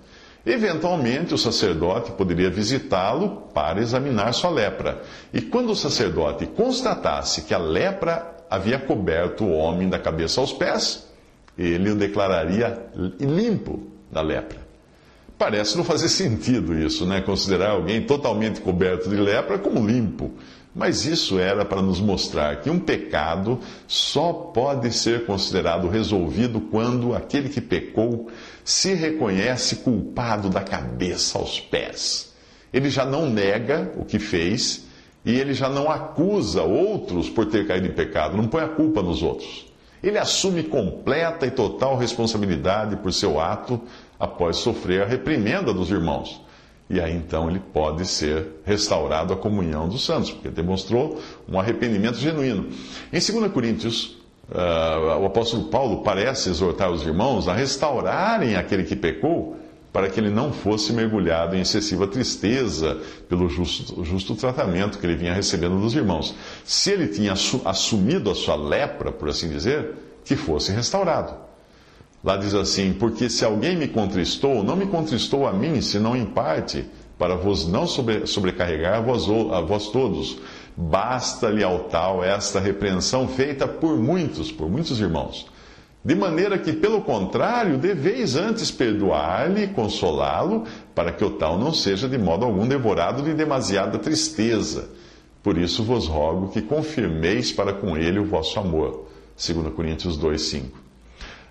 Eventualmente, 0.46 1.34
o 1.34 1.38
sacerdote 1.38 2.12
poderia 2.12 2.50
visitá-lo 2.50 3.44
para 3.54 3.82
examinar 3.82 4.34
sua 4.34 4.50
lepra. 4.50 5.02
E 5.34 5.42
quando 5.42 5.72
o 5.72 5.76
sacerdote 5.76 6.46
constatasse 6.46 7.44
que 7.44 7.54
a 7.54 7.58
lepra 7.58 8.38
havia 8.50 8.80
coberto 8.80 9.44
o 9.44 9.52
homem 9.52 9.90
da 9.90 10.00
cabeça 10.00 10.42
aos 10.42 10.52
pés, 10.54 11.08
ele 11.58 11.92
o 11.92 11.96
declararia 11.96 12.88
limpo 13.20 13.84
da 14.12 14.22
lepra. 14.22 14.60
Parece 15.38 15.78
não 15.78 15.84
fazer 15.84 16.08
sentido 16.10 16.74
isso, 16.74 17.06
né? 17.06 17.22
Considerar 17.22 17.72
alguém 17.72 18.02
totalmente 18.02 18.62
coberto 18.62 19.10
de 19.10 19.16
lepra 19.18 19.60
como 19.60 19.86
limpo. 19.86 20.32
Mas 20.74 21.06
isso 21.06 21.40
era 21.40 21.66
para 21.66 21.82
nos 21.82 22.00
mostrar 22.00 22.62
que 22.62 22.70
um 22.70 22.80
pecado 22.80 23.60
só 23.88 24.32
pode 24.32 24.92
ser 24.94 25.26
considerado 25.26 25.88
resolvido 25.88 26.62
quando 26.62 27.16
aquele 27.16 27.50
que 27.50 27.60
pecou 27.60 28.30
se 28.64 28.94
reconhece 28.94 29.78
culpado 29.78 30.50
da 30.50 30.62
cabeça 30.62 31.40
aos 31.40 31.60
pés. 31.60 32.34
Ele 32.72 32.90
já 32.90 33.04
não 33.04 33.28
nega 33.28 33.92
o 33.98 34.06
que 34.06 34.20
fez 34.20 34.86
e 35.26 35.38
ele 35.38 35.54
já 35.54 35.68
não 35.68 35.90
acusa 35.90 36.62
outros 36.62 37.30
por 37.30 37.48
ter 37.48 37.68
caído 37.68 37.88
em 37.88 37.94
pecado, 37.94 38.38
não 38.38 38.48
põe 38.48 38.64
a 38.64 38.70
culpa 38.70 39.02
nos 39.02 39.24
outros. 39.24 39.66
Ele 40.02 40.18
assume 40.18 40.64
completa 40.64 41.46
e 41.46 41.52
total 41.52 41.98
responsabilidade 41.98 42.96
por 42.98 43.12
seu 43.12 43.40
ato 43.40 43.82
após 44.20 44.58
sofrer 44.58 45.02
a 45.02 45.06
reprimenda 45.06 45.74
dos 45.74 45.90
irmãos. 45.90 46.42
E 46.90 47.00
aí 47.00 47.16
então 47.16 47.50
ele 47.50 47.60
pode 47.60 48.06
ser 48.06 48.48
restaurado 48.66 49.32
à 49.32 49.38
comunhão 49.38 49.88
dos 49.88 50.04
santos, 50.04 50.32
porque 50.32 50.50
demonstrou 50.50 51.22
um 51.48 51.60
arrependimento 51.60 52.18
genuíno. 52.18 52.70
Em 53.14 53.20
2 53.20 53.52
Coríntios, 53.52 54.18
uh, 54.50 55.20
o 55.22 55.26
apóstolo 55.26 55.66
Paulo 55.66 56.02
parece 56.02 56.50
exortar 56.50 56.90
os 56.90 57.06
irmãos 57.06 57.48
a 57.48 57.54
restaurarem 57.54 58.56
aquele 58.56 58.84
que 58.84 58.96
pecou, 58.96 59.56
para 59.94 60.10
que 60.10 60.20
ele 60.20 60.30
não 60.30 60.52
fosse 60.52 60.94
mergulhado 60.94 61.56
em 61.56 61.62
excessiva 61.62 62.08
tristeza 62.08 63.00
pelo 63.28 63.50
justo, 63.50 64.04
justo 64.04 64.36
tratamento 64.36 65.00
que 65.00 65.06
ele 65.06 65.16
vinha 65.16 65.34
recebendo 65.34 65.80
dos 65.80 65.96
irmãos. 65.96 66.36
Se 66.64 66.92
ele 66.92 67.08
tinha 67.08 67.34
assumido 67.34 68.32
a 68.32 68.36
sua 68.36 68.56
lepra, 68.56 69.12
por 69.12 69.30
assim 69.30 69.50
dizer, 69.50 69.94
que 70.24 70.36
fosse 70.36 70.72
restaurado. 70.72 71.49
Lá 72.24 72.36
diz 72.36 72.54
assim: 72.54 72.94
Porque 72.94 73.30
se 73.30 73.46
alguém 73.46 73.76
me 73.76 73.88
contristou, 73.88 74.64
não 74.64 74.76
me 74.76 74.86
contristou 74.88 75.48
a 75.48 75.54
mim, 75.54 75.82
senão 75.82 76.16
em 76.16 76.26
parte, 76.26 76.86
para 77.18 77.36
vos 77.36 77.68
não 77.68 77.88
sobre, 77.88 78.26
sobrecarregar 78.28 78.96
a 78.96 79.02
vós, 79.02 79.24
a 79.52 79.62
vós 79.62 79.88
todos. 79.88 80.38
Basta-lhe 80.76 81.64
ao 81.64 81.80
tal 81.86 82.24
esta 82.24 82.60
repreensão 82.60 83.28
feita 83.28 83.68
por 83.68 83.98
muitos, 83.98 84.52
por 84.52 84.70
muitos 84.70 85.00
irmãos. 85.00 85.48
De 86.04 86.16
maneira 86.16 86.58
que, 86.58 86.72
pelo 86.72 87.02
contrário, 87.02 87.78
deveis 87.78 88.38
antes 88.38 88.72
perdoar-lhe 88.72 89.64
e 89.64 89.68
consolá-lo, 89.68 90.64
para 90.96 91.12
que 91.12 91.26
o 91.26 91.32
tal 91.32 91.58
não 91.58 91.74
seja 91.74 92.08
de 92.08 92.18
modo 92.18 92.46
algum 92.46 92.66
devorado 92.66 93.22
de 93.22 93.34
demasiada 93.34 94.00
tristeza. 94.00 94.90
Por 95.44 95.58
isso 95.58 95.84
vos 95.84 96.08
rogo 96.08 96.50
que 96.50 96.62
confirmeis 96.62 97.52
para 97.52 97.74
com 97.74 97.98
ele 97.98 98.20
o 98.20 98.26
vosso 98.26 98.58
amor. 98.60 99.08
2 99.36 99.74
Coríntios 99.74 100.16
2, 100.16 100.42
5. 100.42 100.89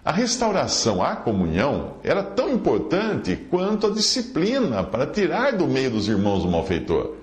A 0.05 0.13
restauração 0.13 1.03
à 1.03 1.17
comunhão 1.17 1.95
era 2.03 2.23
tão 2.23 2.51
importante 2.51 3.37
quanto 3.51 3.87
a 3.87 3.91
disciplina 3.91 4.83
para 4.83 5.07
tirar 5.07 5.53
do 5.53 5.67
meio 5.67 5.91
dos 5.91 6.09
irmãos 6.09 6.45
o 6.45 6.49
malfeitor. 6.49 7.15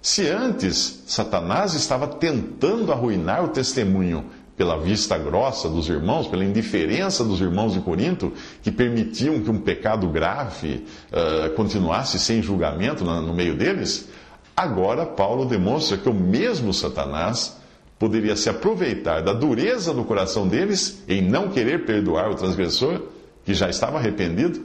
Se 0.00 0.28
antes 0.28 1.02
Satanás 1.06 1.74
estava 1.74 2.06
tentando 2.06 2.92
arruinar 2.92 3.44
o 3.44 3.48
testemunho 3.48 4.24
pela 4.56 4.78
vista 4.78 5.16
grossa 5.18 5.68
dos 5.68 5.88
irmãos, 5.88 6.26
pela 6.28 6.44
indiferença 6.44 7.24
dos 7.24 7.40
irmãos 7.40 7.72
de 7.72 7.80
Corinto, 7.80 8.32
que 8.62 8.70
permitiam 8.70 9.40
que 9.40 9.50
um 9.50 9.58
pecado 9.58 10.06
grave 10.08 10.86
uh, 11.10 11.50
continuasse 11.54 12.18
sem 12.18 12.42
julgamento 12.42 13.04
no, 13.04 13.22
no 13.22 13.34
meio 13.34 13.56
deles, 13.56 14.08
agora 14.56 15.04
Paulo 15.06 15.46
demonstra 15.46 15.96
que 15.96 16.08
o 16.08 16.14
mesmo 16.14 16.72
Satanás 16.72 17.59
poderia 18.00 18.34
se 18.34 18.48
aproveitar 18.48 19.20
da 19.20 19.34
dureza 19.34 19.92
do 19.92 20.02
coração 20.04 20.48
deles 20.48 21.02
em 21.06 21.20
não 21.20 21.50
querer 21.50 21.84
perdoar 21.84 22.30
o 22.30 22.34
transgressor, 22.34 23.02
que 23.44 23.52
já 23.52 23.68
estava 23.68 23.98
arrependido, 23.98 24.58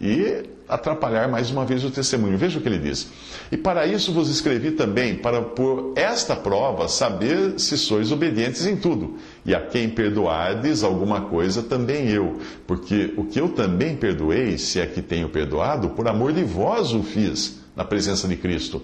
e 0.00 0.42
atrapalhar 0.68 1.28
mais 1.28 1.50
uma 1.52 1.64
vez 1.64 1.84
o 1.84 1.90
testemunho. 1.90 2.36
Veja 2.36 2.58
o 2.58 2.62
que 2.62 2.68
ele 2.68 2.78
diz. 2.78 3.08
E 3.50 3.56
para 3.56 3.86
isso 3.86 4.12
vos 4.12 4.28
escrevi 4.28 4.72
também, 4.72 5.14
para 5.14 5.40
por 5.40 5.92
esta 5.94 6.34
prova 6.34 6.88
saber 6.88 7.58
se 7.60 7.78
sois 7.78 8.10
obedientes 8.10 8.66
em 8.66 8.76
tudo. 8.76 9.16
E 9.46 9.54
a 9.54 9.60
quem 9.60 9.88
perdoardes 9.88 10.82
alguma 10.82 11.22
coisa, 11.22 11.62
também 11.62 12.08
eu. 12.10 12.38
Porque 12.66 13.14
o 13.16 13.24
que 13.24 13.40
eu 13.40 13.50
também 13.50 13.96
perdoei, 13.96 14.58
se 14.58 14.80
é 14.80 14.86
que 14.86 15.00
tenho 15.00 15.28
perdoado, 15.28 15.90
por 15.90 16.08
amor 16.08 16.32
de 16.32 16.42
vós 16.42 16.92
o 16.92 17.04
fiz, 17.04 17.60
na 17.76 17.84
presença 17.84 18.26
de 18.26 18.34
Cristo 18.34 18.82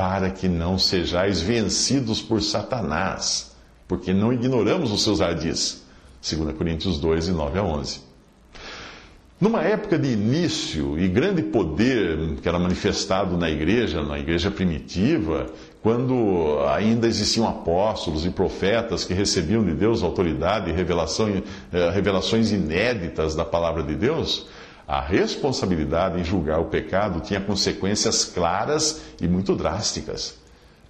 para 0.00 0.30
que 0.30 0.48
não 0.48 0.78
sejais 0.78 1.42
vencidos 1.42 2.22
por 2.22 2.40
Satanás, 2.40 3.54
porque 3.86 4.14
não 4.14 4.32
ignoramos 4.32 4.90
os 4.92 5.02
seus 5.02 5.20
ardis. 5.20 5.84
2 6.22 6.56
Coríntios 6.56 6.98
2, 6.98 7.28
9 7.28 7.58
a 7.58 7.62
11. 7.62 8.00
Numa 9.38 9.60
época 9.60 9.98
de 9.98 10.10
início 10.10 10.98
e 10.98 11.06
grande 11.06 11.42
poder 11.42 12.36
que 12.40 12.48
era 12.48 12.58
manifestado 12.58 13.36
na 13.36 13.50
igreja, 13.50 14.02
na 14.02 14.18
igreja 14.18 14.50
primitiva, 14.50 15.48
quando 15.82 16.60
ainda 16.74 17.06
existiam 17.06 17.46
apóstolos 17.46 18.24
e 18.24 18.30
profetas 18.30 19.04
que 19.04 19.12
recebiam 19.12 19.62
de 19.62 19.74
Deus 19.74 20.02
autoridade 20.02 20.70
e 20.70 20.74
eh, 20.74 21.90
revelações 21.90 22.52
inéditas 22.52 23.34
da 23.34 23.44
palavra 23.44 23.82
de 23.82 23.94
Deus, 23.94 24.46
a 24.90 25.00
responsabilidade 25.00 26.18
em 26.18 26.24
julgar 26.24 26.58
o 26.58 26.64
pecado 26.64 27.20
tinha 27.20 27.40
consequências 27.40 28.24
claras 28.24 29.00
e 29.20 29.28
muito 29.28 29.54
drásticas. 29.54 30.34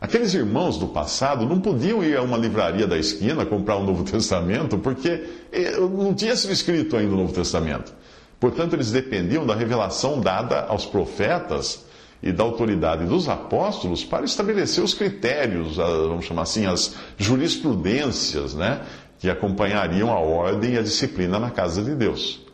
Aqueles 0.00 0.32
irmãos 0.32 0.78
do 0.78 0.86
passado 0.86 1.44
não 1.44 1.60
podiam 1.60 2.02
ir 2.02 2.16
a 2.16 2.22
uma 2.22 2.38
livraria 2.38 2.86
da 2.86 2.96
esquina 2.96 3.44
comprar 3.44 3.76
o 3.76 3.80
um 3.80 3.84
Novo 3.84 4.02
Testamento, 4.02 4.78
porque 4.78 5.28
eh, 5.52 5.76
não 5.78 6.14
tinha 6.14 6.34
sido 6.34 6.50
escrito 6.50 6.96
ainda 6.96 7.12
o 7.12 7.16
Novo 7.18 7.34
Testamento. 7.34 7.92
Portanto, 8.40 8.72
eles 8.72 8.90
dependiam 8.90 9.44
da 9.44 9.54
revelação 9.54 10.18
dada 10.18 10.62
aos 10.62 10.86
profetas 10.86 11.84
e 12.22 12.32
da 12.32 12.42
autoridade 12.42 13.04
dos 13.04 13.28
apóstolos 13.28 14.02
para 14.02 14.24
estabelecer 14.24 14.82
os 14.82 14.94
critérios, 14.94 15.76
vamos 15.76 16.24
chamar 16.24 16.42
assim, 16.42 16.64
as 16.64 16.94
jurisprudências, 17.18 18.54
né, 18.54 18.80
que 19.18 19.28
acompanhariam 19.28 20.10
a 20.10 20.18
ordem 20.18 20.72
e 20.72 20.78
a 20.78 20.82
disciplina 20.82 21.38
na 21.38 21.50
casa 21.50 21.82
de 21.82 21.94
Deus. 21.94 22.48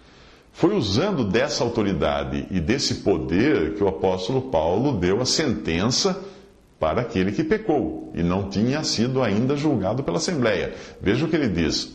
Foi 0.56 0.74
usando 0.74 1.22
dessa 1.22 1.62
autoridade 1.62 2.46
e 2.50 2.58
desse 2.60 2.96
poder 2.96 3.74
que 3.74 3.84
o 3.84 3.88
apóstolo 3.88 4.40
Paulo 4.40 4.98
deu 4.98 5.20
a 5.20 5.26
sentença 5.26 6.18
para 6.80 7.02
aquele 7.02 7.30
que 7.30 7.44
pecou 7.44 8.10
e 8.14 8.22
não 8.22 8.48
tinha 8.48 8.82
sido 8.82 9.22
ainda 9.22 9.54
julgado 9.54 10.02
pela 10.02 10.16
Assembleia. 10.16 10.74
Veja 10.98 11.26
o 11.26 11.28
que 11.28 11.36
ele 11.36 11.50
diz. 11.50 11.94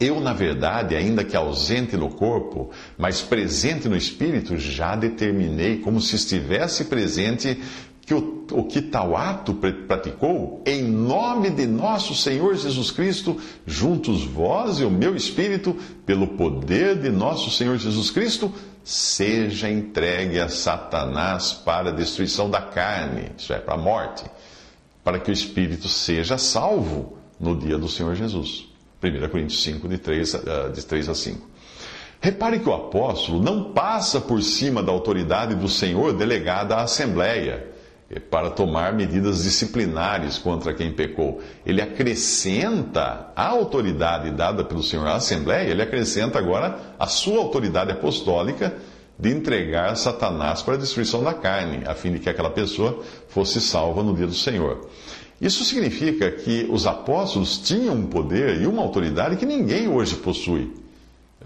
Eu, 0.00 0.18
na 0.18 0.32
verdade, 0.32 0.96
ainda 0.96 1.22
que 1.22 1.36
ausente 1.36 1.96
no 1.96 2.08
corpo, 2.10 2.70
mas 2.96 3.22
presente 3.22 3.88
no 3.88 3.96
espírito, 3.96 4.56
já 4.58 4.96
determinei, 4.96 5.78
como 5.78 6.00
se 6.00 6.16
estivesse 6.16 6.86
presente, 6.86 7.62
que 8.08 8.14
o, 8.14 8.46
o 8.52 8.64
que 8.64 8.80
tal 8.80 9.14
ato 9.14 9.52
praticou, 9.86 10.62
em 10.64 10.82
nome 10.82 11.50
de 11.50 11.66
nosso 11.66 12.14
Senhor 12.14 12.56
Jesus 12.56 12.90
Cristo, 12.90 13.38
juntos 13.66 14.24
vós 14.24 14.80
e 14.80 14.84
o 14.84 14.90
meu 14.90 15.14
espírito, 15.14 15.76
pelo 16.06 16.28
poder 16.28 16.96
de 16.96 17.10
nosso 17.10 17.50
Senhor 17.50 17.76
Jesus 17.76 18.10
Cristo, 18.10 18.50
seja 18.82 19.70
entregue 19.70 20.40
a 20.40 20.48
Satanás 20.48 21.52
para 21.52 21.90
a 21.90 21.92
destruição 21.92 22.48
da 22.48 22.62
carne, 22.62 23.30
isso 23.36 23.52
é, 23.52 23.58
para 23.58 23.74
a 23.74 23.78
morte, 23.78 24.24
para 25.04 25.18
que 25.18 25.30
o 25.30 25.32
espírito 25.32 25.86
seja 25.86 26.38
salvo 26.38 27.18
no 27.38 27.54
dia 27.54 27.76
do 27.76 27.90
Senhor 27.90 28.14
Jesus. 28.14 28.72
1 29.02 29.28
Coríntios 29.28 29.62
5, 29.62 29.86
de 29.86 29.98
3, 29.98 30.32
de 30.74 30.86
3 30.86 31.10
a 31.10 31.14
5. 31.14 31.46
Repare 32.22 32.58
que 32.58 32.68
o 32.70 32.74
apóstolo 32.74 33.38
não 33.38 33.74
passa 33.74 34.18
por 34.18 34.42
cima 34.42 34.82
da 34.82 34.90
autoridade 34.90 35.54
do 35.54 35.68
Senhor 35.68 36.14
delegada 36.14 36.74
à 36.76 36.84
Assembleia 36.84 37.76
para 38.30 38.50
tomar 38.50 38.94
medidas 38.94 39.42
disciplinares 39.42 40.38
contra 40.38 40.72
quem 40.72 40.92
pecou. 40.92 41.40
Ele 41.64 41.82
acrescenta 41.82 43.30
a 43.36 43.48
autoridade 43.48 44.30
dada 44.30 44.64
pelo 44.64 44.82
Senhor 44.82 45.06
à 45.06 45.16
Assembleia, 45.16 45.68
ele 45.68 45.82
acrescenta 45.82 46.38
agora 46.38 46.78
a 46.98 47.06
sua 47.06 47.38
autoridade 47.38 47.92
apostólica 47.92 48.74
de 49.18 49.30
entregar 49.30 49.96
Satanás 49.96 50.62
para 50.62 50.74
a 50.74 50.78
destruição 50.78 51.22
da 51.22 51.34
carne, 51.34 51.82
a 51.86 51.94
fim 51.94 52.12
de 52.12 52.18
que 52.20 52.30
aquela 52.30 52.50
pessoa 52.50 53.02
fosse 53.28 53.60
salva 53.60 54.02
no 54.02 54.14
dia 54.14 54.26
do 54.26 54.34
Senhor. 54.34 54.88
Isso 55.40 55.64
significa 55.64 56.30
que 56.30 56.66
os 56.70 56.86
apóstolos 56.86 57.58
tinham 57.58 57.94
um 57.94 58.06
poder 58.06 58.60
e 58.60 58.66
uma 58.66 58.82
autoridade 58.82 59.36
que 59.36 59.46
ninguém 59.46 59.86
hoje 59.86 60.16
possui. 60.16 60.72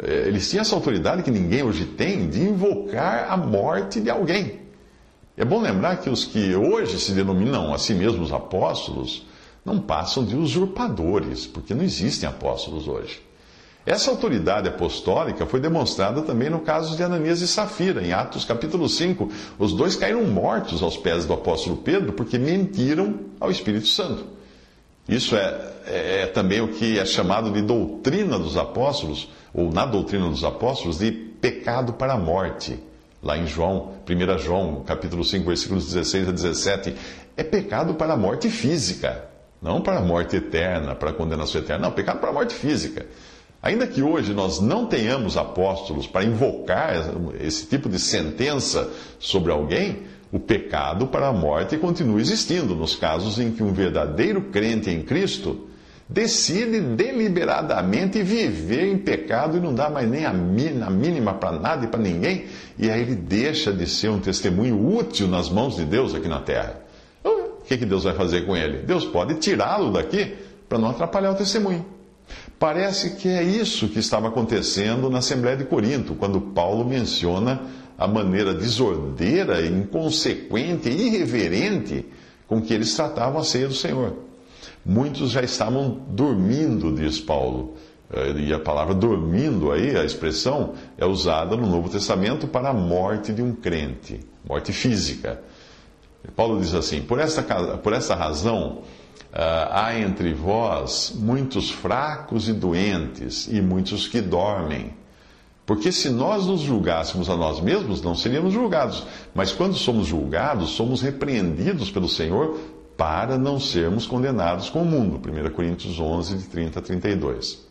É, 0.02 0.28
eles 0.28 0.49
tinham 0.49 0.62
essa 0.62 0.75
autoridade 0.75 1.23
que 1.23 1.31
ninguém 1.31 1.62
hoje 1.62 1.85
tem 1.85 2.28
de 2.28 2.40
invocar 2.40 3.31
a 3.31 3.37
morte 3.37 4.00
de 4.00 4.09
alguém. 4.09 4.61
É 5.37 5.45
bom 5.45 5.61
lembrar 5.61 5.97
que 5.97 6.11
os 6.11 6.25
que 6.25 6.55
hoje 6.55 6.99
se 6.99 7.12
denominam 7.12 7.73
a 7.73 7.79
si 7.79 7.95
mesmos 7.95 8.33
apóstolos 8.33 9.27
não 9.65 9.81
passam 9.81 10.25
de 10.25 10.37
usurpadores, 10.37 11.47
porque 11.47 11.75
não 11.75 11.83
existem 11.83 12.29
apóstolos 12.29 12.87
hoje. 12.87 13.23
Essa 13.85 14.11
autoridade 14.11 14.69
apostólica 14.69 15.47
foi 15.47 15.59
demonstrada 15.59 16.23
também 16.23 16.51
no 16.51 16.61
caso 16.61 16.97
de 16.97 17.03
Ananias 17.03 17.41
e 17.41 17.49
Safira, 17.49 18.05
em 18.05 18.12
Atos 18.12 18.45
capítulo 18.45 18.89
5. 18.89 19.29
Os 19.59 19.73
dois 19.73 19.97
caíram 19.97 20.25
mortos 20.25 20.83
aos 20.83 20.97
pés 20.97 21.25
do 21.25 21.33
apóstolo 21.33 21.79
Pedro 21.79 22.12
porque 22.12 22.39
mentiram 22.39 23.21
ao 23.41 23.51
Espírito 23.51 23.89
Santo. 23.89 24.25
Isso 25.09 25.35
é, 25.35 25.73
é, 25.87 26.23
é 26.23 26.27
também 26.27 26.61
o 26.61 26.69
que 26.69 26.99
é 26.99 27.05
chamado 27.05 27.51
de 27.51 27.62
doutrina 27.62 28.39
dos 28.39 28.57
apóstolos, 28.57 29.29
ou 29.53 29.73
na 29.73 29.85
doutrina 29.85 30.29
dos 30.29 30.45
apóstolos, 30.45 30.99
de 30.99 31.11
pecado 31.11 31.95
para 31.95 32.12
a 32.12 32.19
morte 32.19 32.79
lá 33.23 33.38
em 33.38 33.47
João, 33.47 33.93
1 34.09 34.38
João, 34.38 34.83
capítulo 34.85 35.25
5, 35.25 35.47
versículos 35.47 35.87
16 35.93 36.29
a 36.29 36.33
17, 36.33 36.95
é 37.37 37.45
pecado 37.45 37.95
para 37.95 38.14
a 38.14 38.17
morte 38.17 38.50
física, 38.50 39.25
não 39.61 39.81
para 39.81 39.99
a 39.99 40.02
morte 40.02 40.37
eterna, 40.37 40.95
para 40.95 41.11
a 41.11 41.12
condenação 41.14 41.61
eterna, 41.61 41.87
não, 41.87 41.93
pecado 41.95 42.19
para 42.19 42.31
a 42.31 42.33
morte 42.33 42.55
física. 42.55 43.07
Ainda 43.62 43.87
que 43.87 44.02
hoje 44.02 44.35
nós 44.35 44.61
não 44.61 44.87
tenhamos 44.87 45.37
apóstolos 45.37 46.07
para 46.07 46.25
invocar 46.25 47.14
esse 47.41 47.64
tipo 47.67 47.88
de 47.88 48.00
sentença 48.00 48.91
sobre 49.21 49.52
alguém, 49.52 50.02
o 50.33 50.41
pecado 50.41 51.07
para 51.07 51.29
a 51.29 51.33
morte 51.33 51.76
continua 51.76 52.21
existindo 52.21 52.75
nos 52.75 52.97
casos 52.97 53.38
em 53.38 53.52
que 53.52 53.62
um 53.62 53.73
verdadeiro 53.73 54.43
crente 54.50 54.91
em 54.91 55.02
Cristo 55.02 55.69
decide 56.09 56.80
deliberadamente 56.80 58.23
viver 58.23 58.92
em 58.92 58.99
pecado 58.99 59.56
e 59.56 59.61
não 59.61 59.75
dá 59.75 59.88
mais 59.88 60.09
nem 60.09 60.26
a 60.26 60.32
mínima 60.32 61.35
para 61.35 61.59
nada 61.59 61.85
e 61.85 61.88
para 61.88 62.00
ninguém, 62.00 62.47
e 62.78 62.90
aí 62.90 63.00
ele 63.00 63.14
deixa 63.14 63.73
de 63.73 63.87
ser 63.87 64.11
um 64.11 64.18
testemunho 64.18 64.94
útil 64.97 65.28
nas 65.28 65.49
mãos 65.49 65.76
de 65.76 65.85
Deus 65.85 66.14
aqui 66.14 66.28
na 66.28 66.40
terra. 66.40 66.80
Então, 67.21 67.32
o 67.32 67.64
que, 67.64 67.78
que 67.78 67.87
Deus 67.87 68.04
vai 68.04 68.14
fazer 68.14 68.47
com 68.47 68.56
ele? 68.56 68.78
Deus 68.78 69.04
pode 69.04 69.35
tirá-lo 69.37 69.92
daqui 69.92 70.35
para 70.68 70.78
não 70.78 70.90
atrapalhar 70.90 71.32
o 71.32 71.35
testemunho. 71.35 71.85
Parece 72.59 73.16
que 73.16 73.28
é 73.28 73.42
isso 73.42 73.88
que 73.88 73.99
estava 73.99 74.28
acontecendo 74.28 75.11
na 75.11 75.18
Assembleia 75.18 75.56
de 75.56 75.64
Corinto, 75.64 76.14
quando 76.14 76.40
Paulo 76.40 76.85
menciona 76.85 77.61
a 77.99 78.06
maneira 78.06 78.54
desordeira, 78.54 79.64
inconsequente 79.64 80.88
e 80.88 81.09
irreverente 81.09 82.06
com 82.47 82.61
que 82.61 82.73
eles 82.73 82.94
tratavam 82.94 83.40
a 83.40 83.44
ceia 83.44 83.68
do 83.68 83.75
Senhor. 83.75 84.16
Muitos 84.85 85.31
já 85.31 85.43
estavam 85.43 86.01
dormindo, 86.09 86.93
diz 86.95 87.21
Paulo. 87.21 87.75
Eh, 88.12 88.33
e 88.49 88.53
a 88.53 88.59
palavra 88.59 88.95
dormindo 88.95 89.71
aí, 89.73 89.97
a 89.97 90.05
expressão, 90.05 90.75
é 90.99 91.07
usada 91.07 91.57
no 91.57 91.67
Novo 91.67 91.89
Testamento 91.89 92.47
para 92.47 92.71
a 92.71 92.75
morte 92.75 93.33
de 93.33 93.43
um 93.43 93.55
crente, 93.55 94.21
morte 94.47 94.73
física. 94.73 95.41
Paulo 96.37 96.61
diz 96.61 96.75
assim: 96.75 97.01
Por 97.01 97.19
essa, 97.19 97.43
por 97.43 97.93
essa 97.93 98.15
razão, 98.15 98.83
ah, 99.33 99.87
há 99.87 99.99
entre 99.99 100.35
vós 100.35 101.15
muitos 101.17 101.71
fracos 101.71 102.49
e 102.49 102.53
doentes, 102.53 103.49
e 103.49 103.61
muitos 103.61 104.07
que 104.07 104.21
dormem. 104.21 104.95
Porque 105.65 105.93
se 105.93 106.11
nós 106.11 106.47
nos 106.47 106.61
julgássemos 106.61 107.31
a 107.31 107.37
nós 107.37 107.61
mesmos, 107.61 108.03
não 108.03 108.15
seríamos 108.15 108.53
julgados. 108.53 109.07
Mas 109.33 109.53
quando 109.53 109.75
somos 109.75 110.09
julgados, 110.09 110.71
somos 110.71 111.01
repreendidos 111.01 111.91
pelo 111.91 112.09
Senhor 112.09 112.59
para 112.97 113.39
não 113.39 113.59
sermos 113.59 114.07
condenados 114.07 114.71
com 114.71 114.83
o 114.83 114.85
mundo. 114.85 115.21
1 115.29 115.51
Coríntios 115.51 115.99
11, 115.99 116.37
de 116.37 116.45
30 116.45 116.79
a 116.79 116.83
32. 116.83 117.67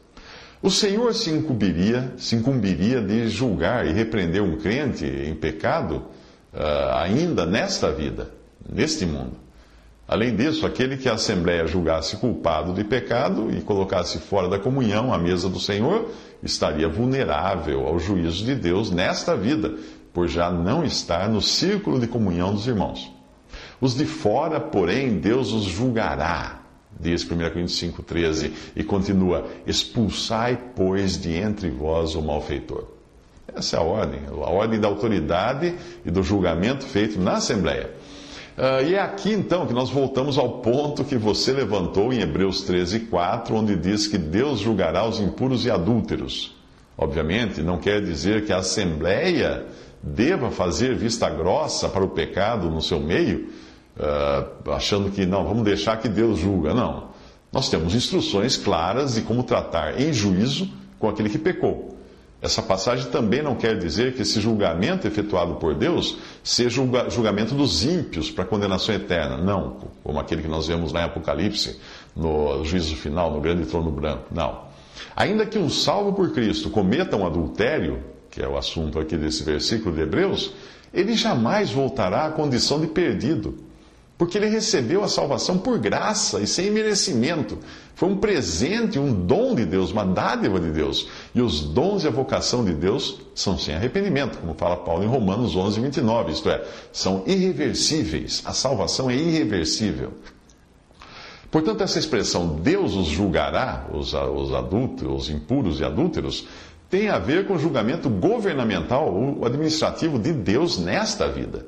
O 0.62 0.70
Senhor 0.70 1.14
se 1.16 1.32
incumbiria, 1.32 2.14
se 2.18 2.36
incumbiria 2.36 3.02
de 3.02 3.28
julgar 3.28 3.88
e 3.88 3.92
repreender 3.92 4.44
um 4.44 4.58
crente 4.58 5.06
em 5.06 5.34
pecado 5.34 6.04
uh, 6.54 6.94
ainda 6.98 7.46
nesta 7.46 7.92
vida, 7.92 8.32
neste 8.72 9.06
mundo. 9.06 9.38
Além 10.08 10.36
disso, 10.36 10.66
aquele 10.66 10.98
que 10.98 11.08
a 11.08 11.14
Assembleia 11.14 11.66
julgasse 11.66 12.18
culpado 12.18 12.74
de 12.74 12.84
pecado 12.84 13.50
e 13.50 13.62
colocasse 13.62 14.20
fora 14.20 14.50
da 14.50 14.60
comunhão 14.60 15.14
à 15.14 15.18
mesa 15.18 15.50
do 15.50 15.60
Senhor, 15.60 16.12
estaria 16.44 16.88
vulnerável 16.90 17.88
ao 17.88 17.98
juízo 17.98 18.44
de 18.44 18.54
Deus 18.54 18.92
nesta 18.92 19.36
vida, 19.36 19.74
por 20.14 20.28
já 20.28 20.52
não 20.52 20.84
estar 20.84 21.30
no 21.30 21.42
círculo 21.42 22.00
de 22.00 22.08
comunhão 22.08 22.54
dos 22.54 22.68
irmãos. 22.68 23.10
Os 23.82 23.96
de 23.96 24.06
fora, 24.06 24.60
porém, 24.60 25.18
Deus 25.18 25.52
os 25.52 25.64
julgará, 25.64 26.62
diz 27.00 27.24
1 27.24 27.28
Coríntios 27.28 27.82
5,13, 27.82 28.52
e 28.76 28.84
continua: 28.84 29.48
expulsai, 29.66 30.58
pois, 30.76 31.20
de 31.20 31.34
entre 31.34 31.72
vós 31.72 32.14
o 32.14 32.22
malfeitor. 32.22 32.86
Essa 33.54 33.78
é 33.78 33.80
a 33.80 33.84
ordem, 33.84 34.20
a 34.30 34.50
ordem 34.50 34.80
da 34.80 34.88
autoridade 34.88 35.74
e 36.06 36.12
do 36.12 36.22
julgamento 36.22 36.86
feito 36.86 37.20
na 37.20 37.34
Assembleia. 37.34 37.90
Uh, 38.58 38.86
e 38.86 38.96
é 38.96 39.02
aqui 39.02 39.32
então 39.32 39.66
que 39.66 39.74
nós 39.74 39.90
voltamos 39.90 40.38
ao 40.38 40.60
ponto 40.60 41.04
que 41.04 41.18
você 41.18 41.52
levantou 41.52 42.14
em 42.14 42.20
Hebreus 42.20 42.62
13, 42.62 43.02
4, 43.02 43.56
onde 43.56 43.76
diz 43.76 44.08
que 44.08 44.18
Deus 44.18 44.60
julgará 44.60 45.08
os 45.08 45.20
impuros 45.20 45.66
e 45.66 45.72
adúlteros. 45.72 46.56
Obviamente, 46.98 47.62
não 47.64 47.80
quer 47.80 48.02
dizer 48.02 48.46
que 48.46 48.54
a 48.54 48.58
Assembleia 48.58 49.66
deva 50.04 50.52
fazer 50.52 50.96
vista 50.96 51.30
grossa 51.30 51.90
para 51.90 52.04
o 52.04 52.10
pecado 52.10 52.70
no 52.70 52.82
seu 52.82 53.00
meio, 53.00 53.50
uh, 53.98 54.72
achando 54.72 55.10
que 55.12 55.26
não, 55.26 55.44
vamos 55.46 55.64
deixar 55.64 55.98
que 55.98 56.10
Deus 56.10 56.40
julga. 56.40 56.74
Não. 56.74 57.10
Nós 57.52 57.70
temos 57.70 57.94
instruções 57.94 58.56
claras 58.56 59.16
de 59.16 59.22
como 59.22 59.44
tratar 59.44 60.00
em 60.00 60.14
juízo 60.14 60.70
com 60.98 61.10
aquele 61.10 61.30
que 61.30 61.38
pecou. 61.38 61.98
Essa 62.42 62.62
passagem 62.62 63.12
também 63.12 63.44
não 63.44 63.56
quer 63.56 63.78
dizer 63.78 64.16
que 64.16 64.24
esse 64.24 64.42
julgamento 64.42 65.06
efetuado 65.06 65.56
por 65.56 65.76
Deus 65.76 66.18
seja 66.44 66.82
o 66.82 67.10
julgamento 67.10 67.54
dos 67.54 67.86
ímpios 67.86 68.32
para 68.32 68.46
condenação 68.46 68.96
eterna. 68.96 69.38
Não, 69.38 69.78
como 70.04 70.20
aquele 70.20 70.42
que 70.42 70.48
nós 70.48 70.66
vemos 70.68 70.92
lá 70.92 71.02
em 71.02 71.06
Apocalipse, 71.06 71.80
no 72.16 72.64
juízo 72.66 72.96
final, 72.96 73.32
no 73.32 73.40
grande 73.40 73.66
trono 73.68 73.92
branco. 73.92 74.24
Não. 74.32 74.64
Ainda 75.16 75.46
que 75.46 75.60
um 75.60 75.70
salvo 75.70 76.14
por 76.14 76.32
Cristo 76.32 76.72
cometa 76.72 77.16
um 77.16 77.28
adultério, 77.28 78.04
que 78.32 78.42
é 78.42 78.48
o 78.48 78.58
assunto 78.58 78.98
aqui 78.98 79.18
desse 79.18 79.44
versículo 79.44 79.94
de 79.94 80.02
Hebreus, 80.02 80.52
ele 80.92 81.14
jamais 81.16 81.70
voltará 81.70 82.26
à 82.26 82.32
condição 82.32 82.80
de 82.80 82.88
perdido 82.88 83.56
porque 84.22 84.38
ele 84.38 84.50
recebeu 84.50 85.04
a 85.04 85.08
salvação 85.08 85.58
por 85.58 85.80
graça 85.80 86.40
e 86.42 86.46
sem 86.46 86.70
merecimento. 86.70 87.58
Foi 87.96 88.08
um 88.08 88.18
presente, 88.18 89.00
um 89.00 89.12
dom 89.12 89.56
de 89.56 89.66
Deus, 89.66 89.92
uma 89.92 90.06
dádiva 90.06 90.60
de 90.60 90.70
Deus. 90.70 91.08
E 91.34 91.42
os 91.42 91.62
dons 91.62 92.04
e 92.04 92.08
a 92.08 92.12
vocação 92.12 92.64
de 92.64 92.72
Deus 92.72 93.20
são 93.34 93.58
sem 93.58 93.74
arrependimento, 93.74 94.38
como 94.38 94.54
fala 94.54 94.78
Paulo 94.78 95.04
em 95.04 95.08
Romanos 95.08 95.56
11, 95.56 95.80
29. 95.80 96.34
Isto 96.34 96.52
é, 96.52 96.64
são 96.94 97.24
irreversíveis. 97.26 98.44
A 98.46 98.54
salvação 98.54 99.10
é 99.10 99.16
irreversível. 99.16 100.14
Portanto, 101.50 101.82
essa 101.82 101.98
expressão 101.98 102.60
Deus 102.62 102.94
os 102.94 103.08
julgará, 103.08 103.88
os, 103.92 104.14
os 104.14 104.54
adultos, 104.54 105.24
os 105.24 105.30
impuros 105.32 105.80
e 105.80 105.84
adúlteros, 105.84 106.48
tem 106.92 107.10
a 107.10 107.18
ver 107.18 107.48
com 107.48 107.56
o 107.56 107.60
julgamento 107.60 108.08
governamental 108.08 109.12
ou 109.12 109.44
administrativo 109.48 110.20
de 110.20 110.32
Deus 110.32 110.78
nesta 110.78 111.28
vida. 111.28 111.66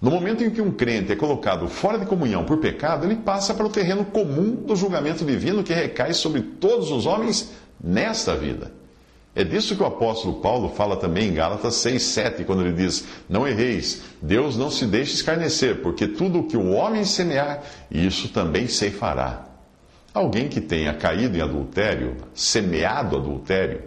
No 0.00 0.10
momento 0.10 0.44
em 0.44 0.50
que 0.50 0.60
um 0.60 0.70
crente 0.70 1.12
é 1.12 1.16
colocado 1.16 1.68
fora 1.68 1.98
de 1.98 2.06
comunhão 2.06 2.44
por 2.44 2.58
pecado, 2.58 3.06
ele 3.06 3.16
passa 3.16 3.54
para 3.54 3.66
o 3.66 3.70
terreno 3.70 4.04
comum 4.04 4.54
do 4.54 4.76
julgamento 4.76 5.24
divino 5.24 5.62
que 5.62 5.72
recai 5.72 6.12
sobre 6.12 6.42
todos 6.42 6.90
os 6.90 7.06
homens 7.06 7.52
nesta 7.82 8.36
vida. 8.36 8.72
É 9.34 9.44
disso 9.44 9.76
que 9.76 9.82
o 9.82 9.86
apóstolo 9.86 10.40
Paulo 10.40 10.70
fala 10.70 10.96
também 10.96 11.28
em 11.28 11.34
Gálatas 11.34 11.74
6, 11.74 12.02
7, 12.02 12.44
quando 12.44 12.62
ele 12.62 12.72
diz: 12.72 13.04
Não 13.28 13.46
erreis, 13.46 14.02
Deus 14.20 14.56
não 14.56 14.70
se 14.70 14.86
deixe 14.86 15.12
escarnecer, 15.12 15.82
porque 15.82 16.08
tudo 16.08 16.40
o 16.40 16.44
que 16.44 16.56
o 16.56 16.70
homem 16.70 17.04
semear, 17.04 17.62
isso 17.90 18.30
também 18.30 18.66
ceifará. 18.66 19.46
Alguém 20.14 20.48
que 20.48 20.60
tenha 20.60 20.94
caído 20.94 21.36
em 21.36 21.42
adultério, 21.42 22.16
semeado 22.34 23.16
adultério, 23.16 23.82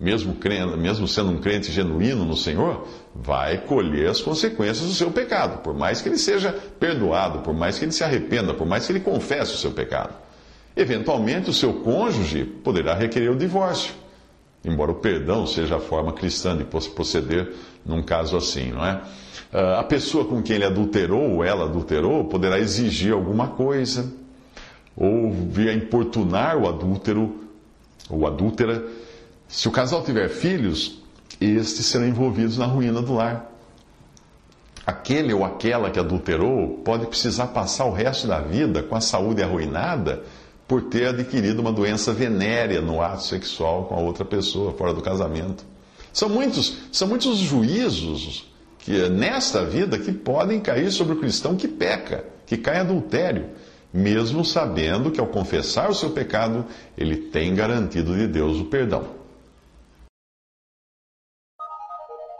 mesmo, 0.00 0.36
crendo, 0.36 0.76
mesmo 0.78 1.06
sendo 1.06 1.30
um 1.32 1.38
crente 1.38 1.70
genuíno 1.70 2.24
no 2.24 2.36
Senhor, 2.36 2.88
vai 3.14 3.58
colher 3.58 4.08
as 4.08 4.20
consequências 4.20 4.88
do 4.88 4.92
seu 4.92 5.10
pecado, 5.10 5.62
por 5.62 5.72
mais 5.72 6.02
que 6.02 6.08
ele 6.08 6.18
seja 6.18 6.52
perdoado, 6.80 7.40
por 7.40 7.54
mais 7.54 7.78
que 7.78 7.84
ele 7.84 7.92
se 7.92 8.02
arrependa, 8.02 8.52
por 8.52 8.66
mais 8.66 8.86
que 8.86 8.92
ele 8.92 9.00
confesse 9.00 9.54
o 9.54 9.58
seu 9.58 9.70
pecado. 9.70 10.14
Eventualmente, 10.76 11.48
o 11.48 11.52
seu 11.52 11.72
cônjuge 11.74 12.44
poderá 12.44 12.94
requerer 12.94 13.30
o 13.30 13.36
divórcio, 13.36 13.94
embora 14.64 14.90
o 14.90 14.96
perdão 14.96 15.46
seja 15.46 15.76
a 15.76 15.80
forma 15.80 16.12
cristã 16.12 16.56
de 16.56 16.64
proceder 16.64 17.52
num 17.86 18.02
caso 18.02 18.36
assim, 18.36 18.72
não 18.72 18.84
é? 18.84 19.00
Ah, 19.52 19.78
a 19.80 19.84
pessoa 19.84 20.24
com 20.24 20.42
quem 20.42 20.56
ele 20.56 20.64
adulterou 20.64 21.34
ou 21.34 21.44
ela 21.44 21.66
adulterou 21.66 22.24
poderá 22.24 22.58
exigir 22.58 23.12
alguma 23.12 23.48
coisa, 23.48 24.12
ou 24.96 25.30
vir 25.30 25.68
a 25.68 25.74
importunar 25.74 26.56
o 26.56 26.68
adúltero 26.68 27.44
ou 28.10 28.26
adúltera 28.26 28.84
se 29.46 29.68
o 29.68 29.70
casal 29.70 30.02
tiver 30.02 30.28
filhos, 30.28 31.03
estes 31.40 31.86
serão 31.86 32.06
envolvidos 32.06 32.58
na 32.58 32.66
ruína 32.66 33.02
do 33.02 33.14
lar. 33.14 33.50
Aquele 34.86 35.32
ou 35.32 35.44
aquela 35.44 35.90
que 35.90 35.98
adulterou 35.98 36.82
pode 36.84 37.06
precisar 37.06 37.48
passar 37.48 37.86
o 37.86 37.92
resto 37.92 38.26
da 38.26 38.40
vida 38.40 38.82
com 38.82 38.94
a 38.94 39.00
saúde 39.00 39.42
arruinada 39.42 40.22
por 40.68 40.82
ter 40.82 41.08
adquirido 41.08 41.60
uma 41.60 41.72
doença 41.72 42.12
venérea 42.12 42.80
no 42.80 43.00
ato 43.00 43.22
sexual 43.22 43.84
com 43.84 43.94
a 43.94 44.00
outra 44.00 44.24
pessoa, 44.24 44.72
fora 44.72 44.92
do 44.92 45.00
casamento. 45.00 45.64
São 46.12 46.28
muitos, 46.28 46.76
são 46.92 47.08
muitos 47.08 47.38
juízos 47.38 48.50
que 48.78 49.08
nesta 49.08 49.64
vida 49.64 49.98
que 49.98 50.12
podem 50.12 50.60
cair 50.60 50.90
sobre 50.90 51.14
o 51.14 51.18
cristão 51.18 51.56
que 51.56 51.66
peca, 51.66 52.24
que 52.46 52.56
cai 52.56 52.76
em 52.76 52.80
adultério, 52.80 53.46
mesmo 53.92 54.44
sabendo 54.44 55.10
que 55.10 55.20
ao 55.20 55.26
confessar 55.26 55.90
o 55.90 55.94
seu 55.94 56.10
pecado, 56.10 56.66
ele 56.96 57.16
tem 57.16 57.54
garantido 57.54 58.14
de 58.14 58.26
Deus 58.26 58.58
o 58.58 58.66
perdão. 58.66 59.23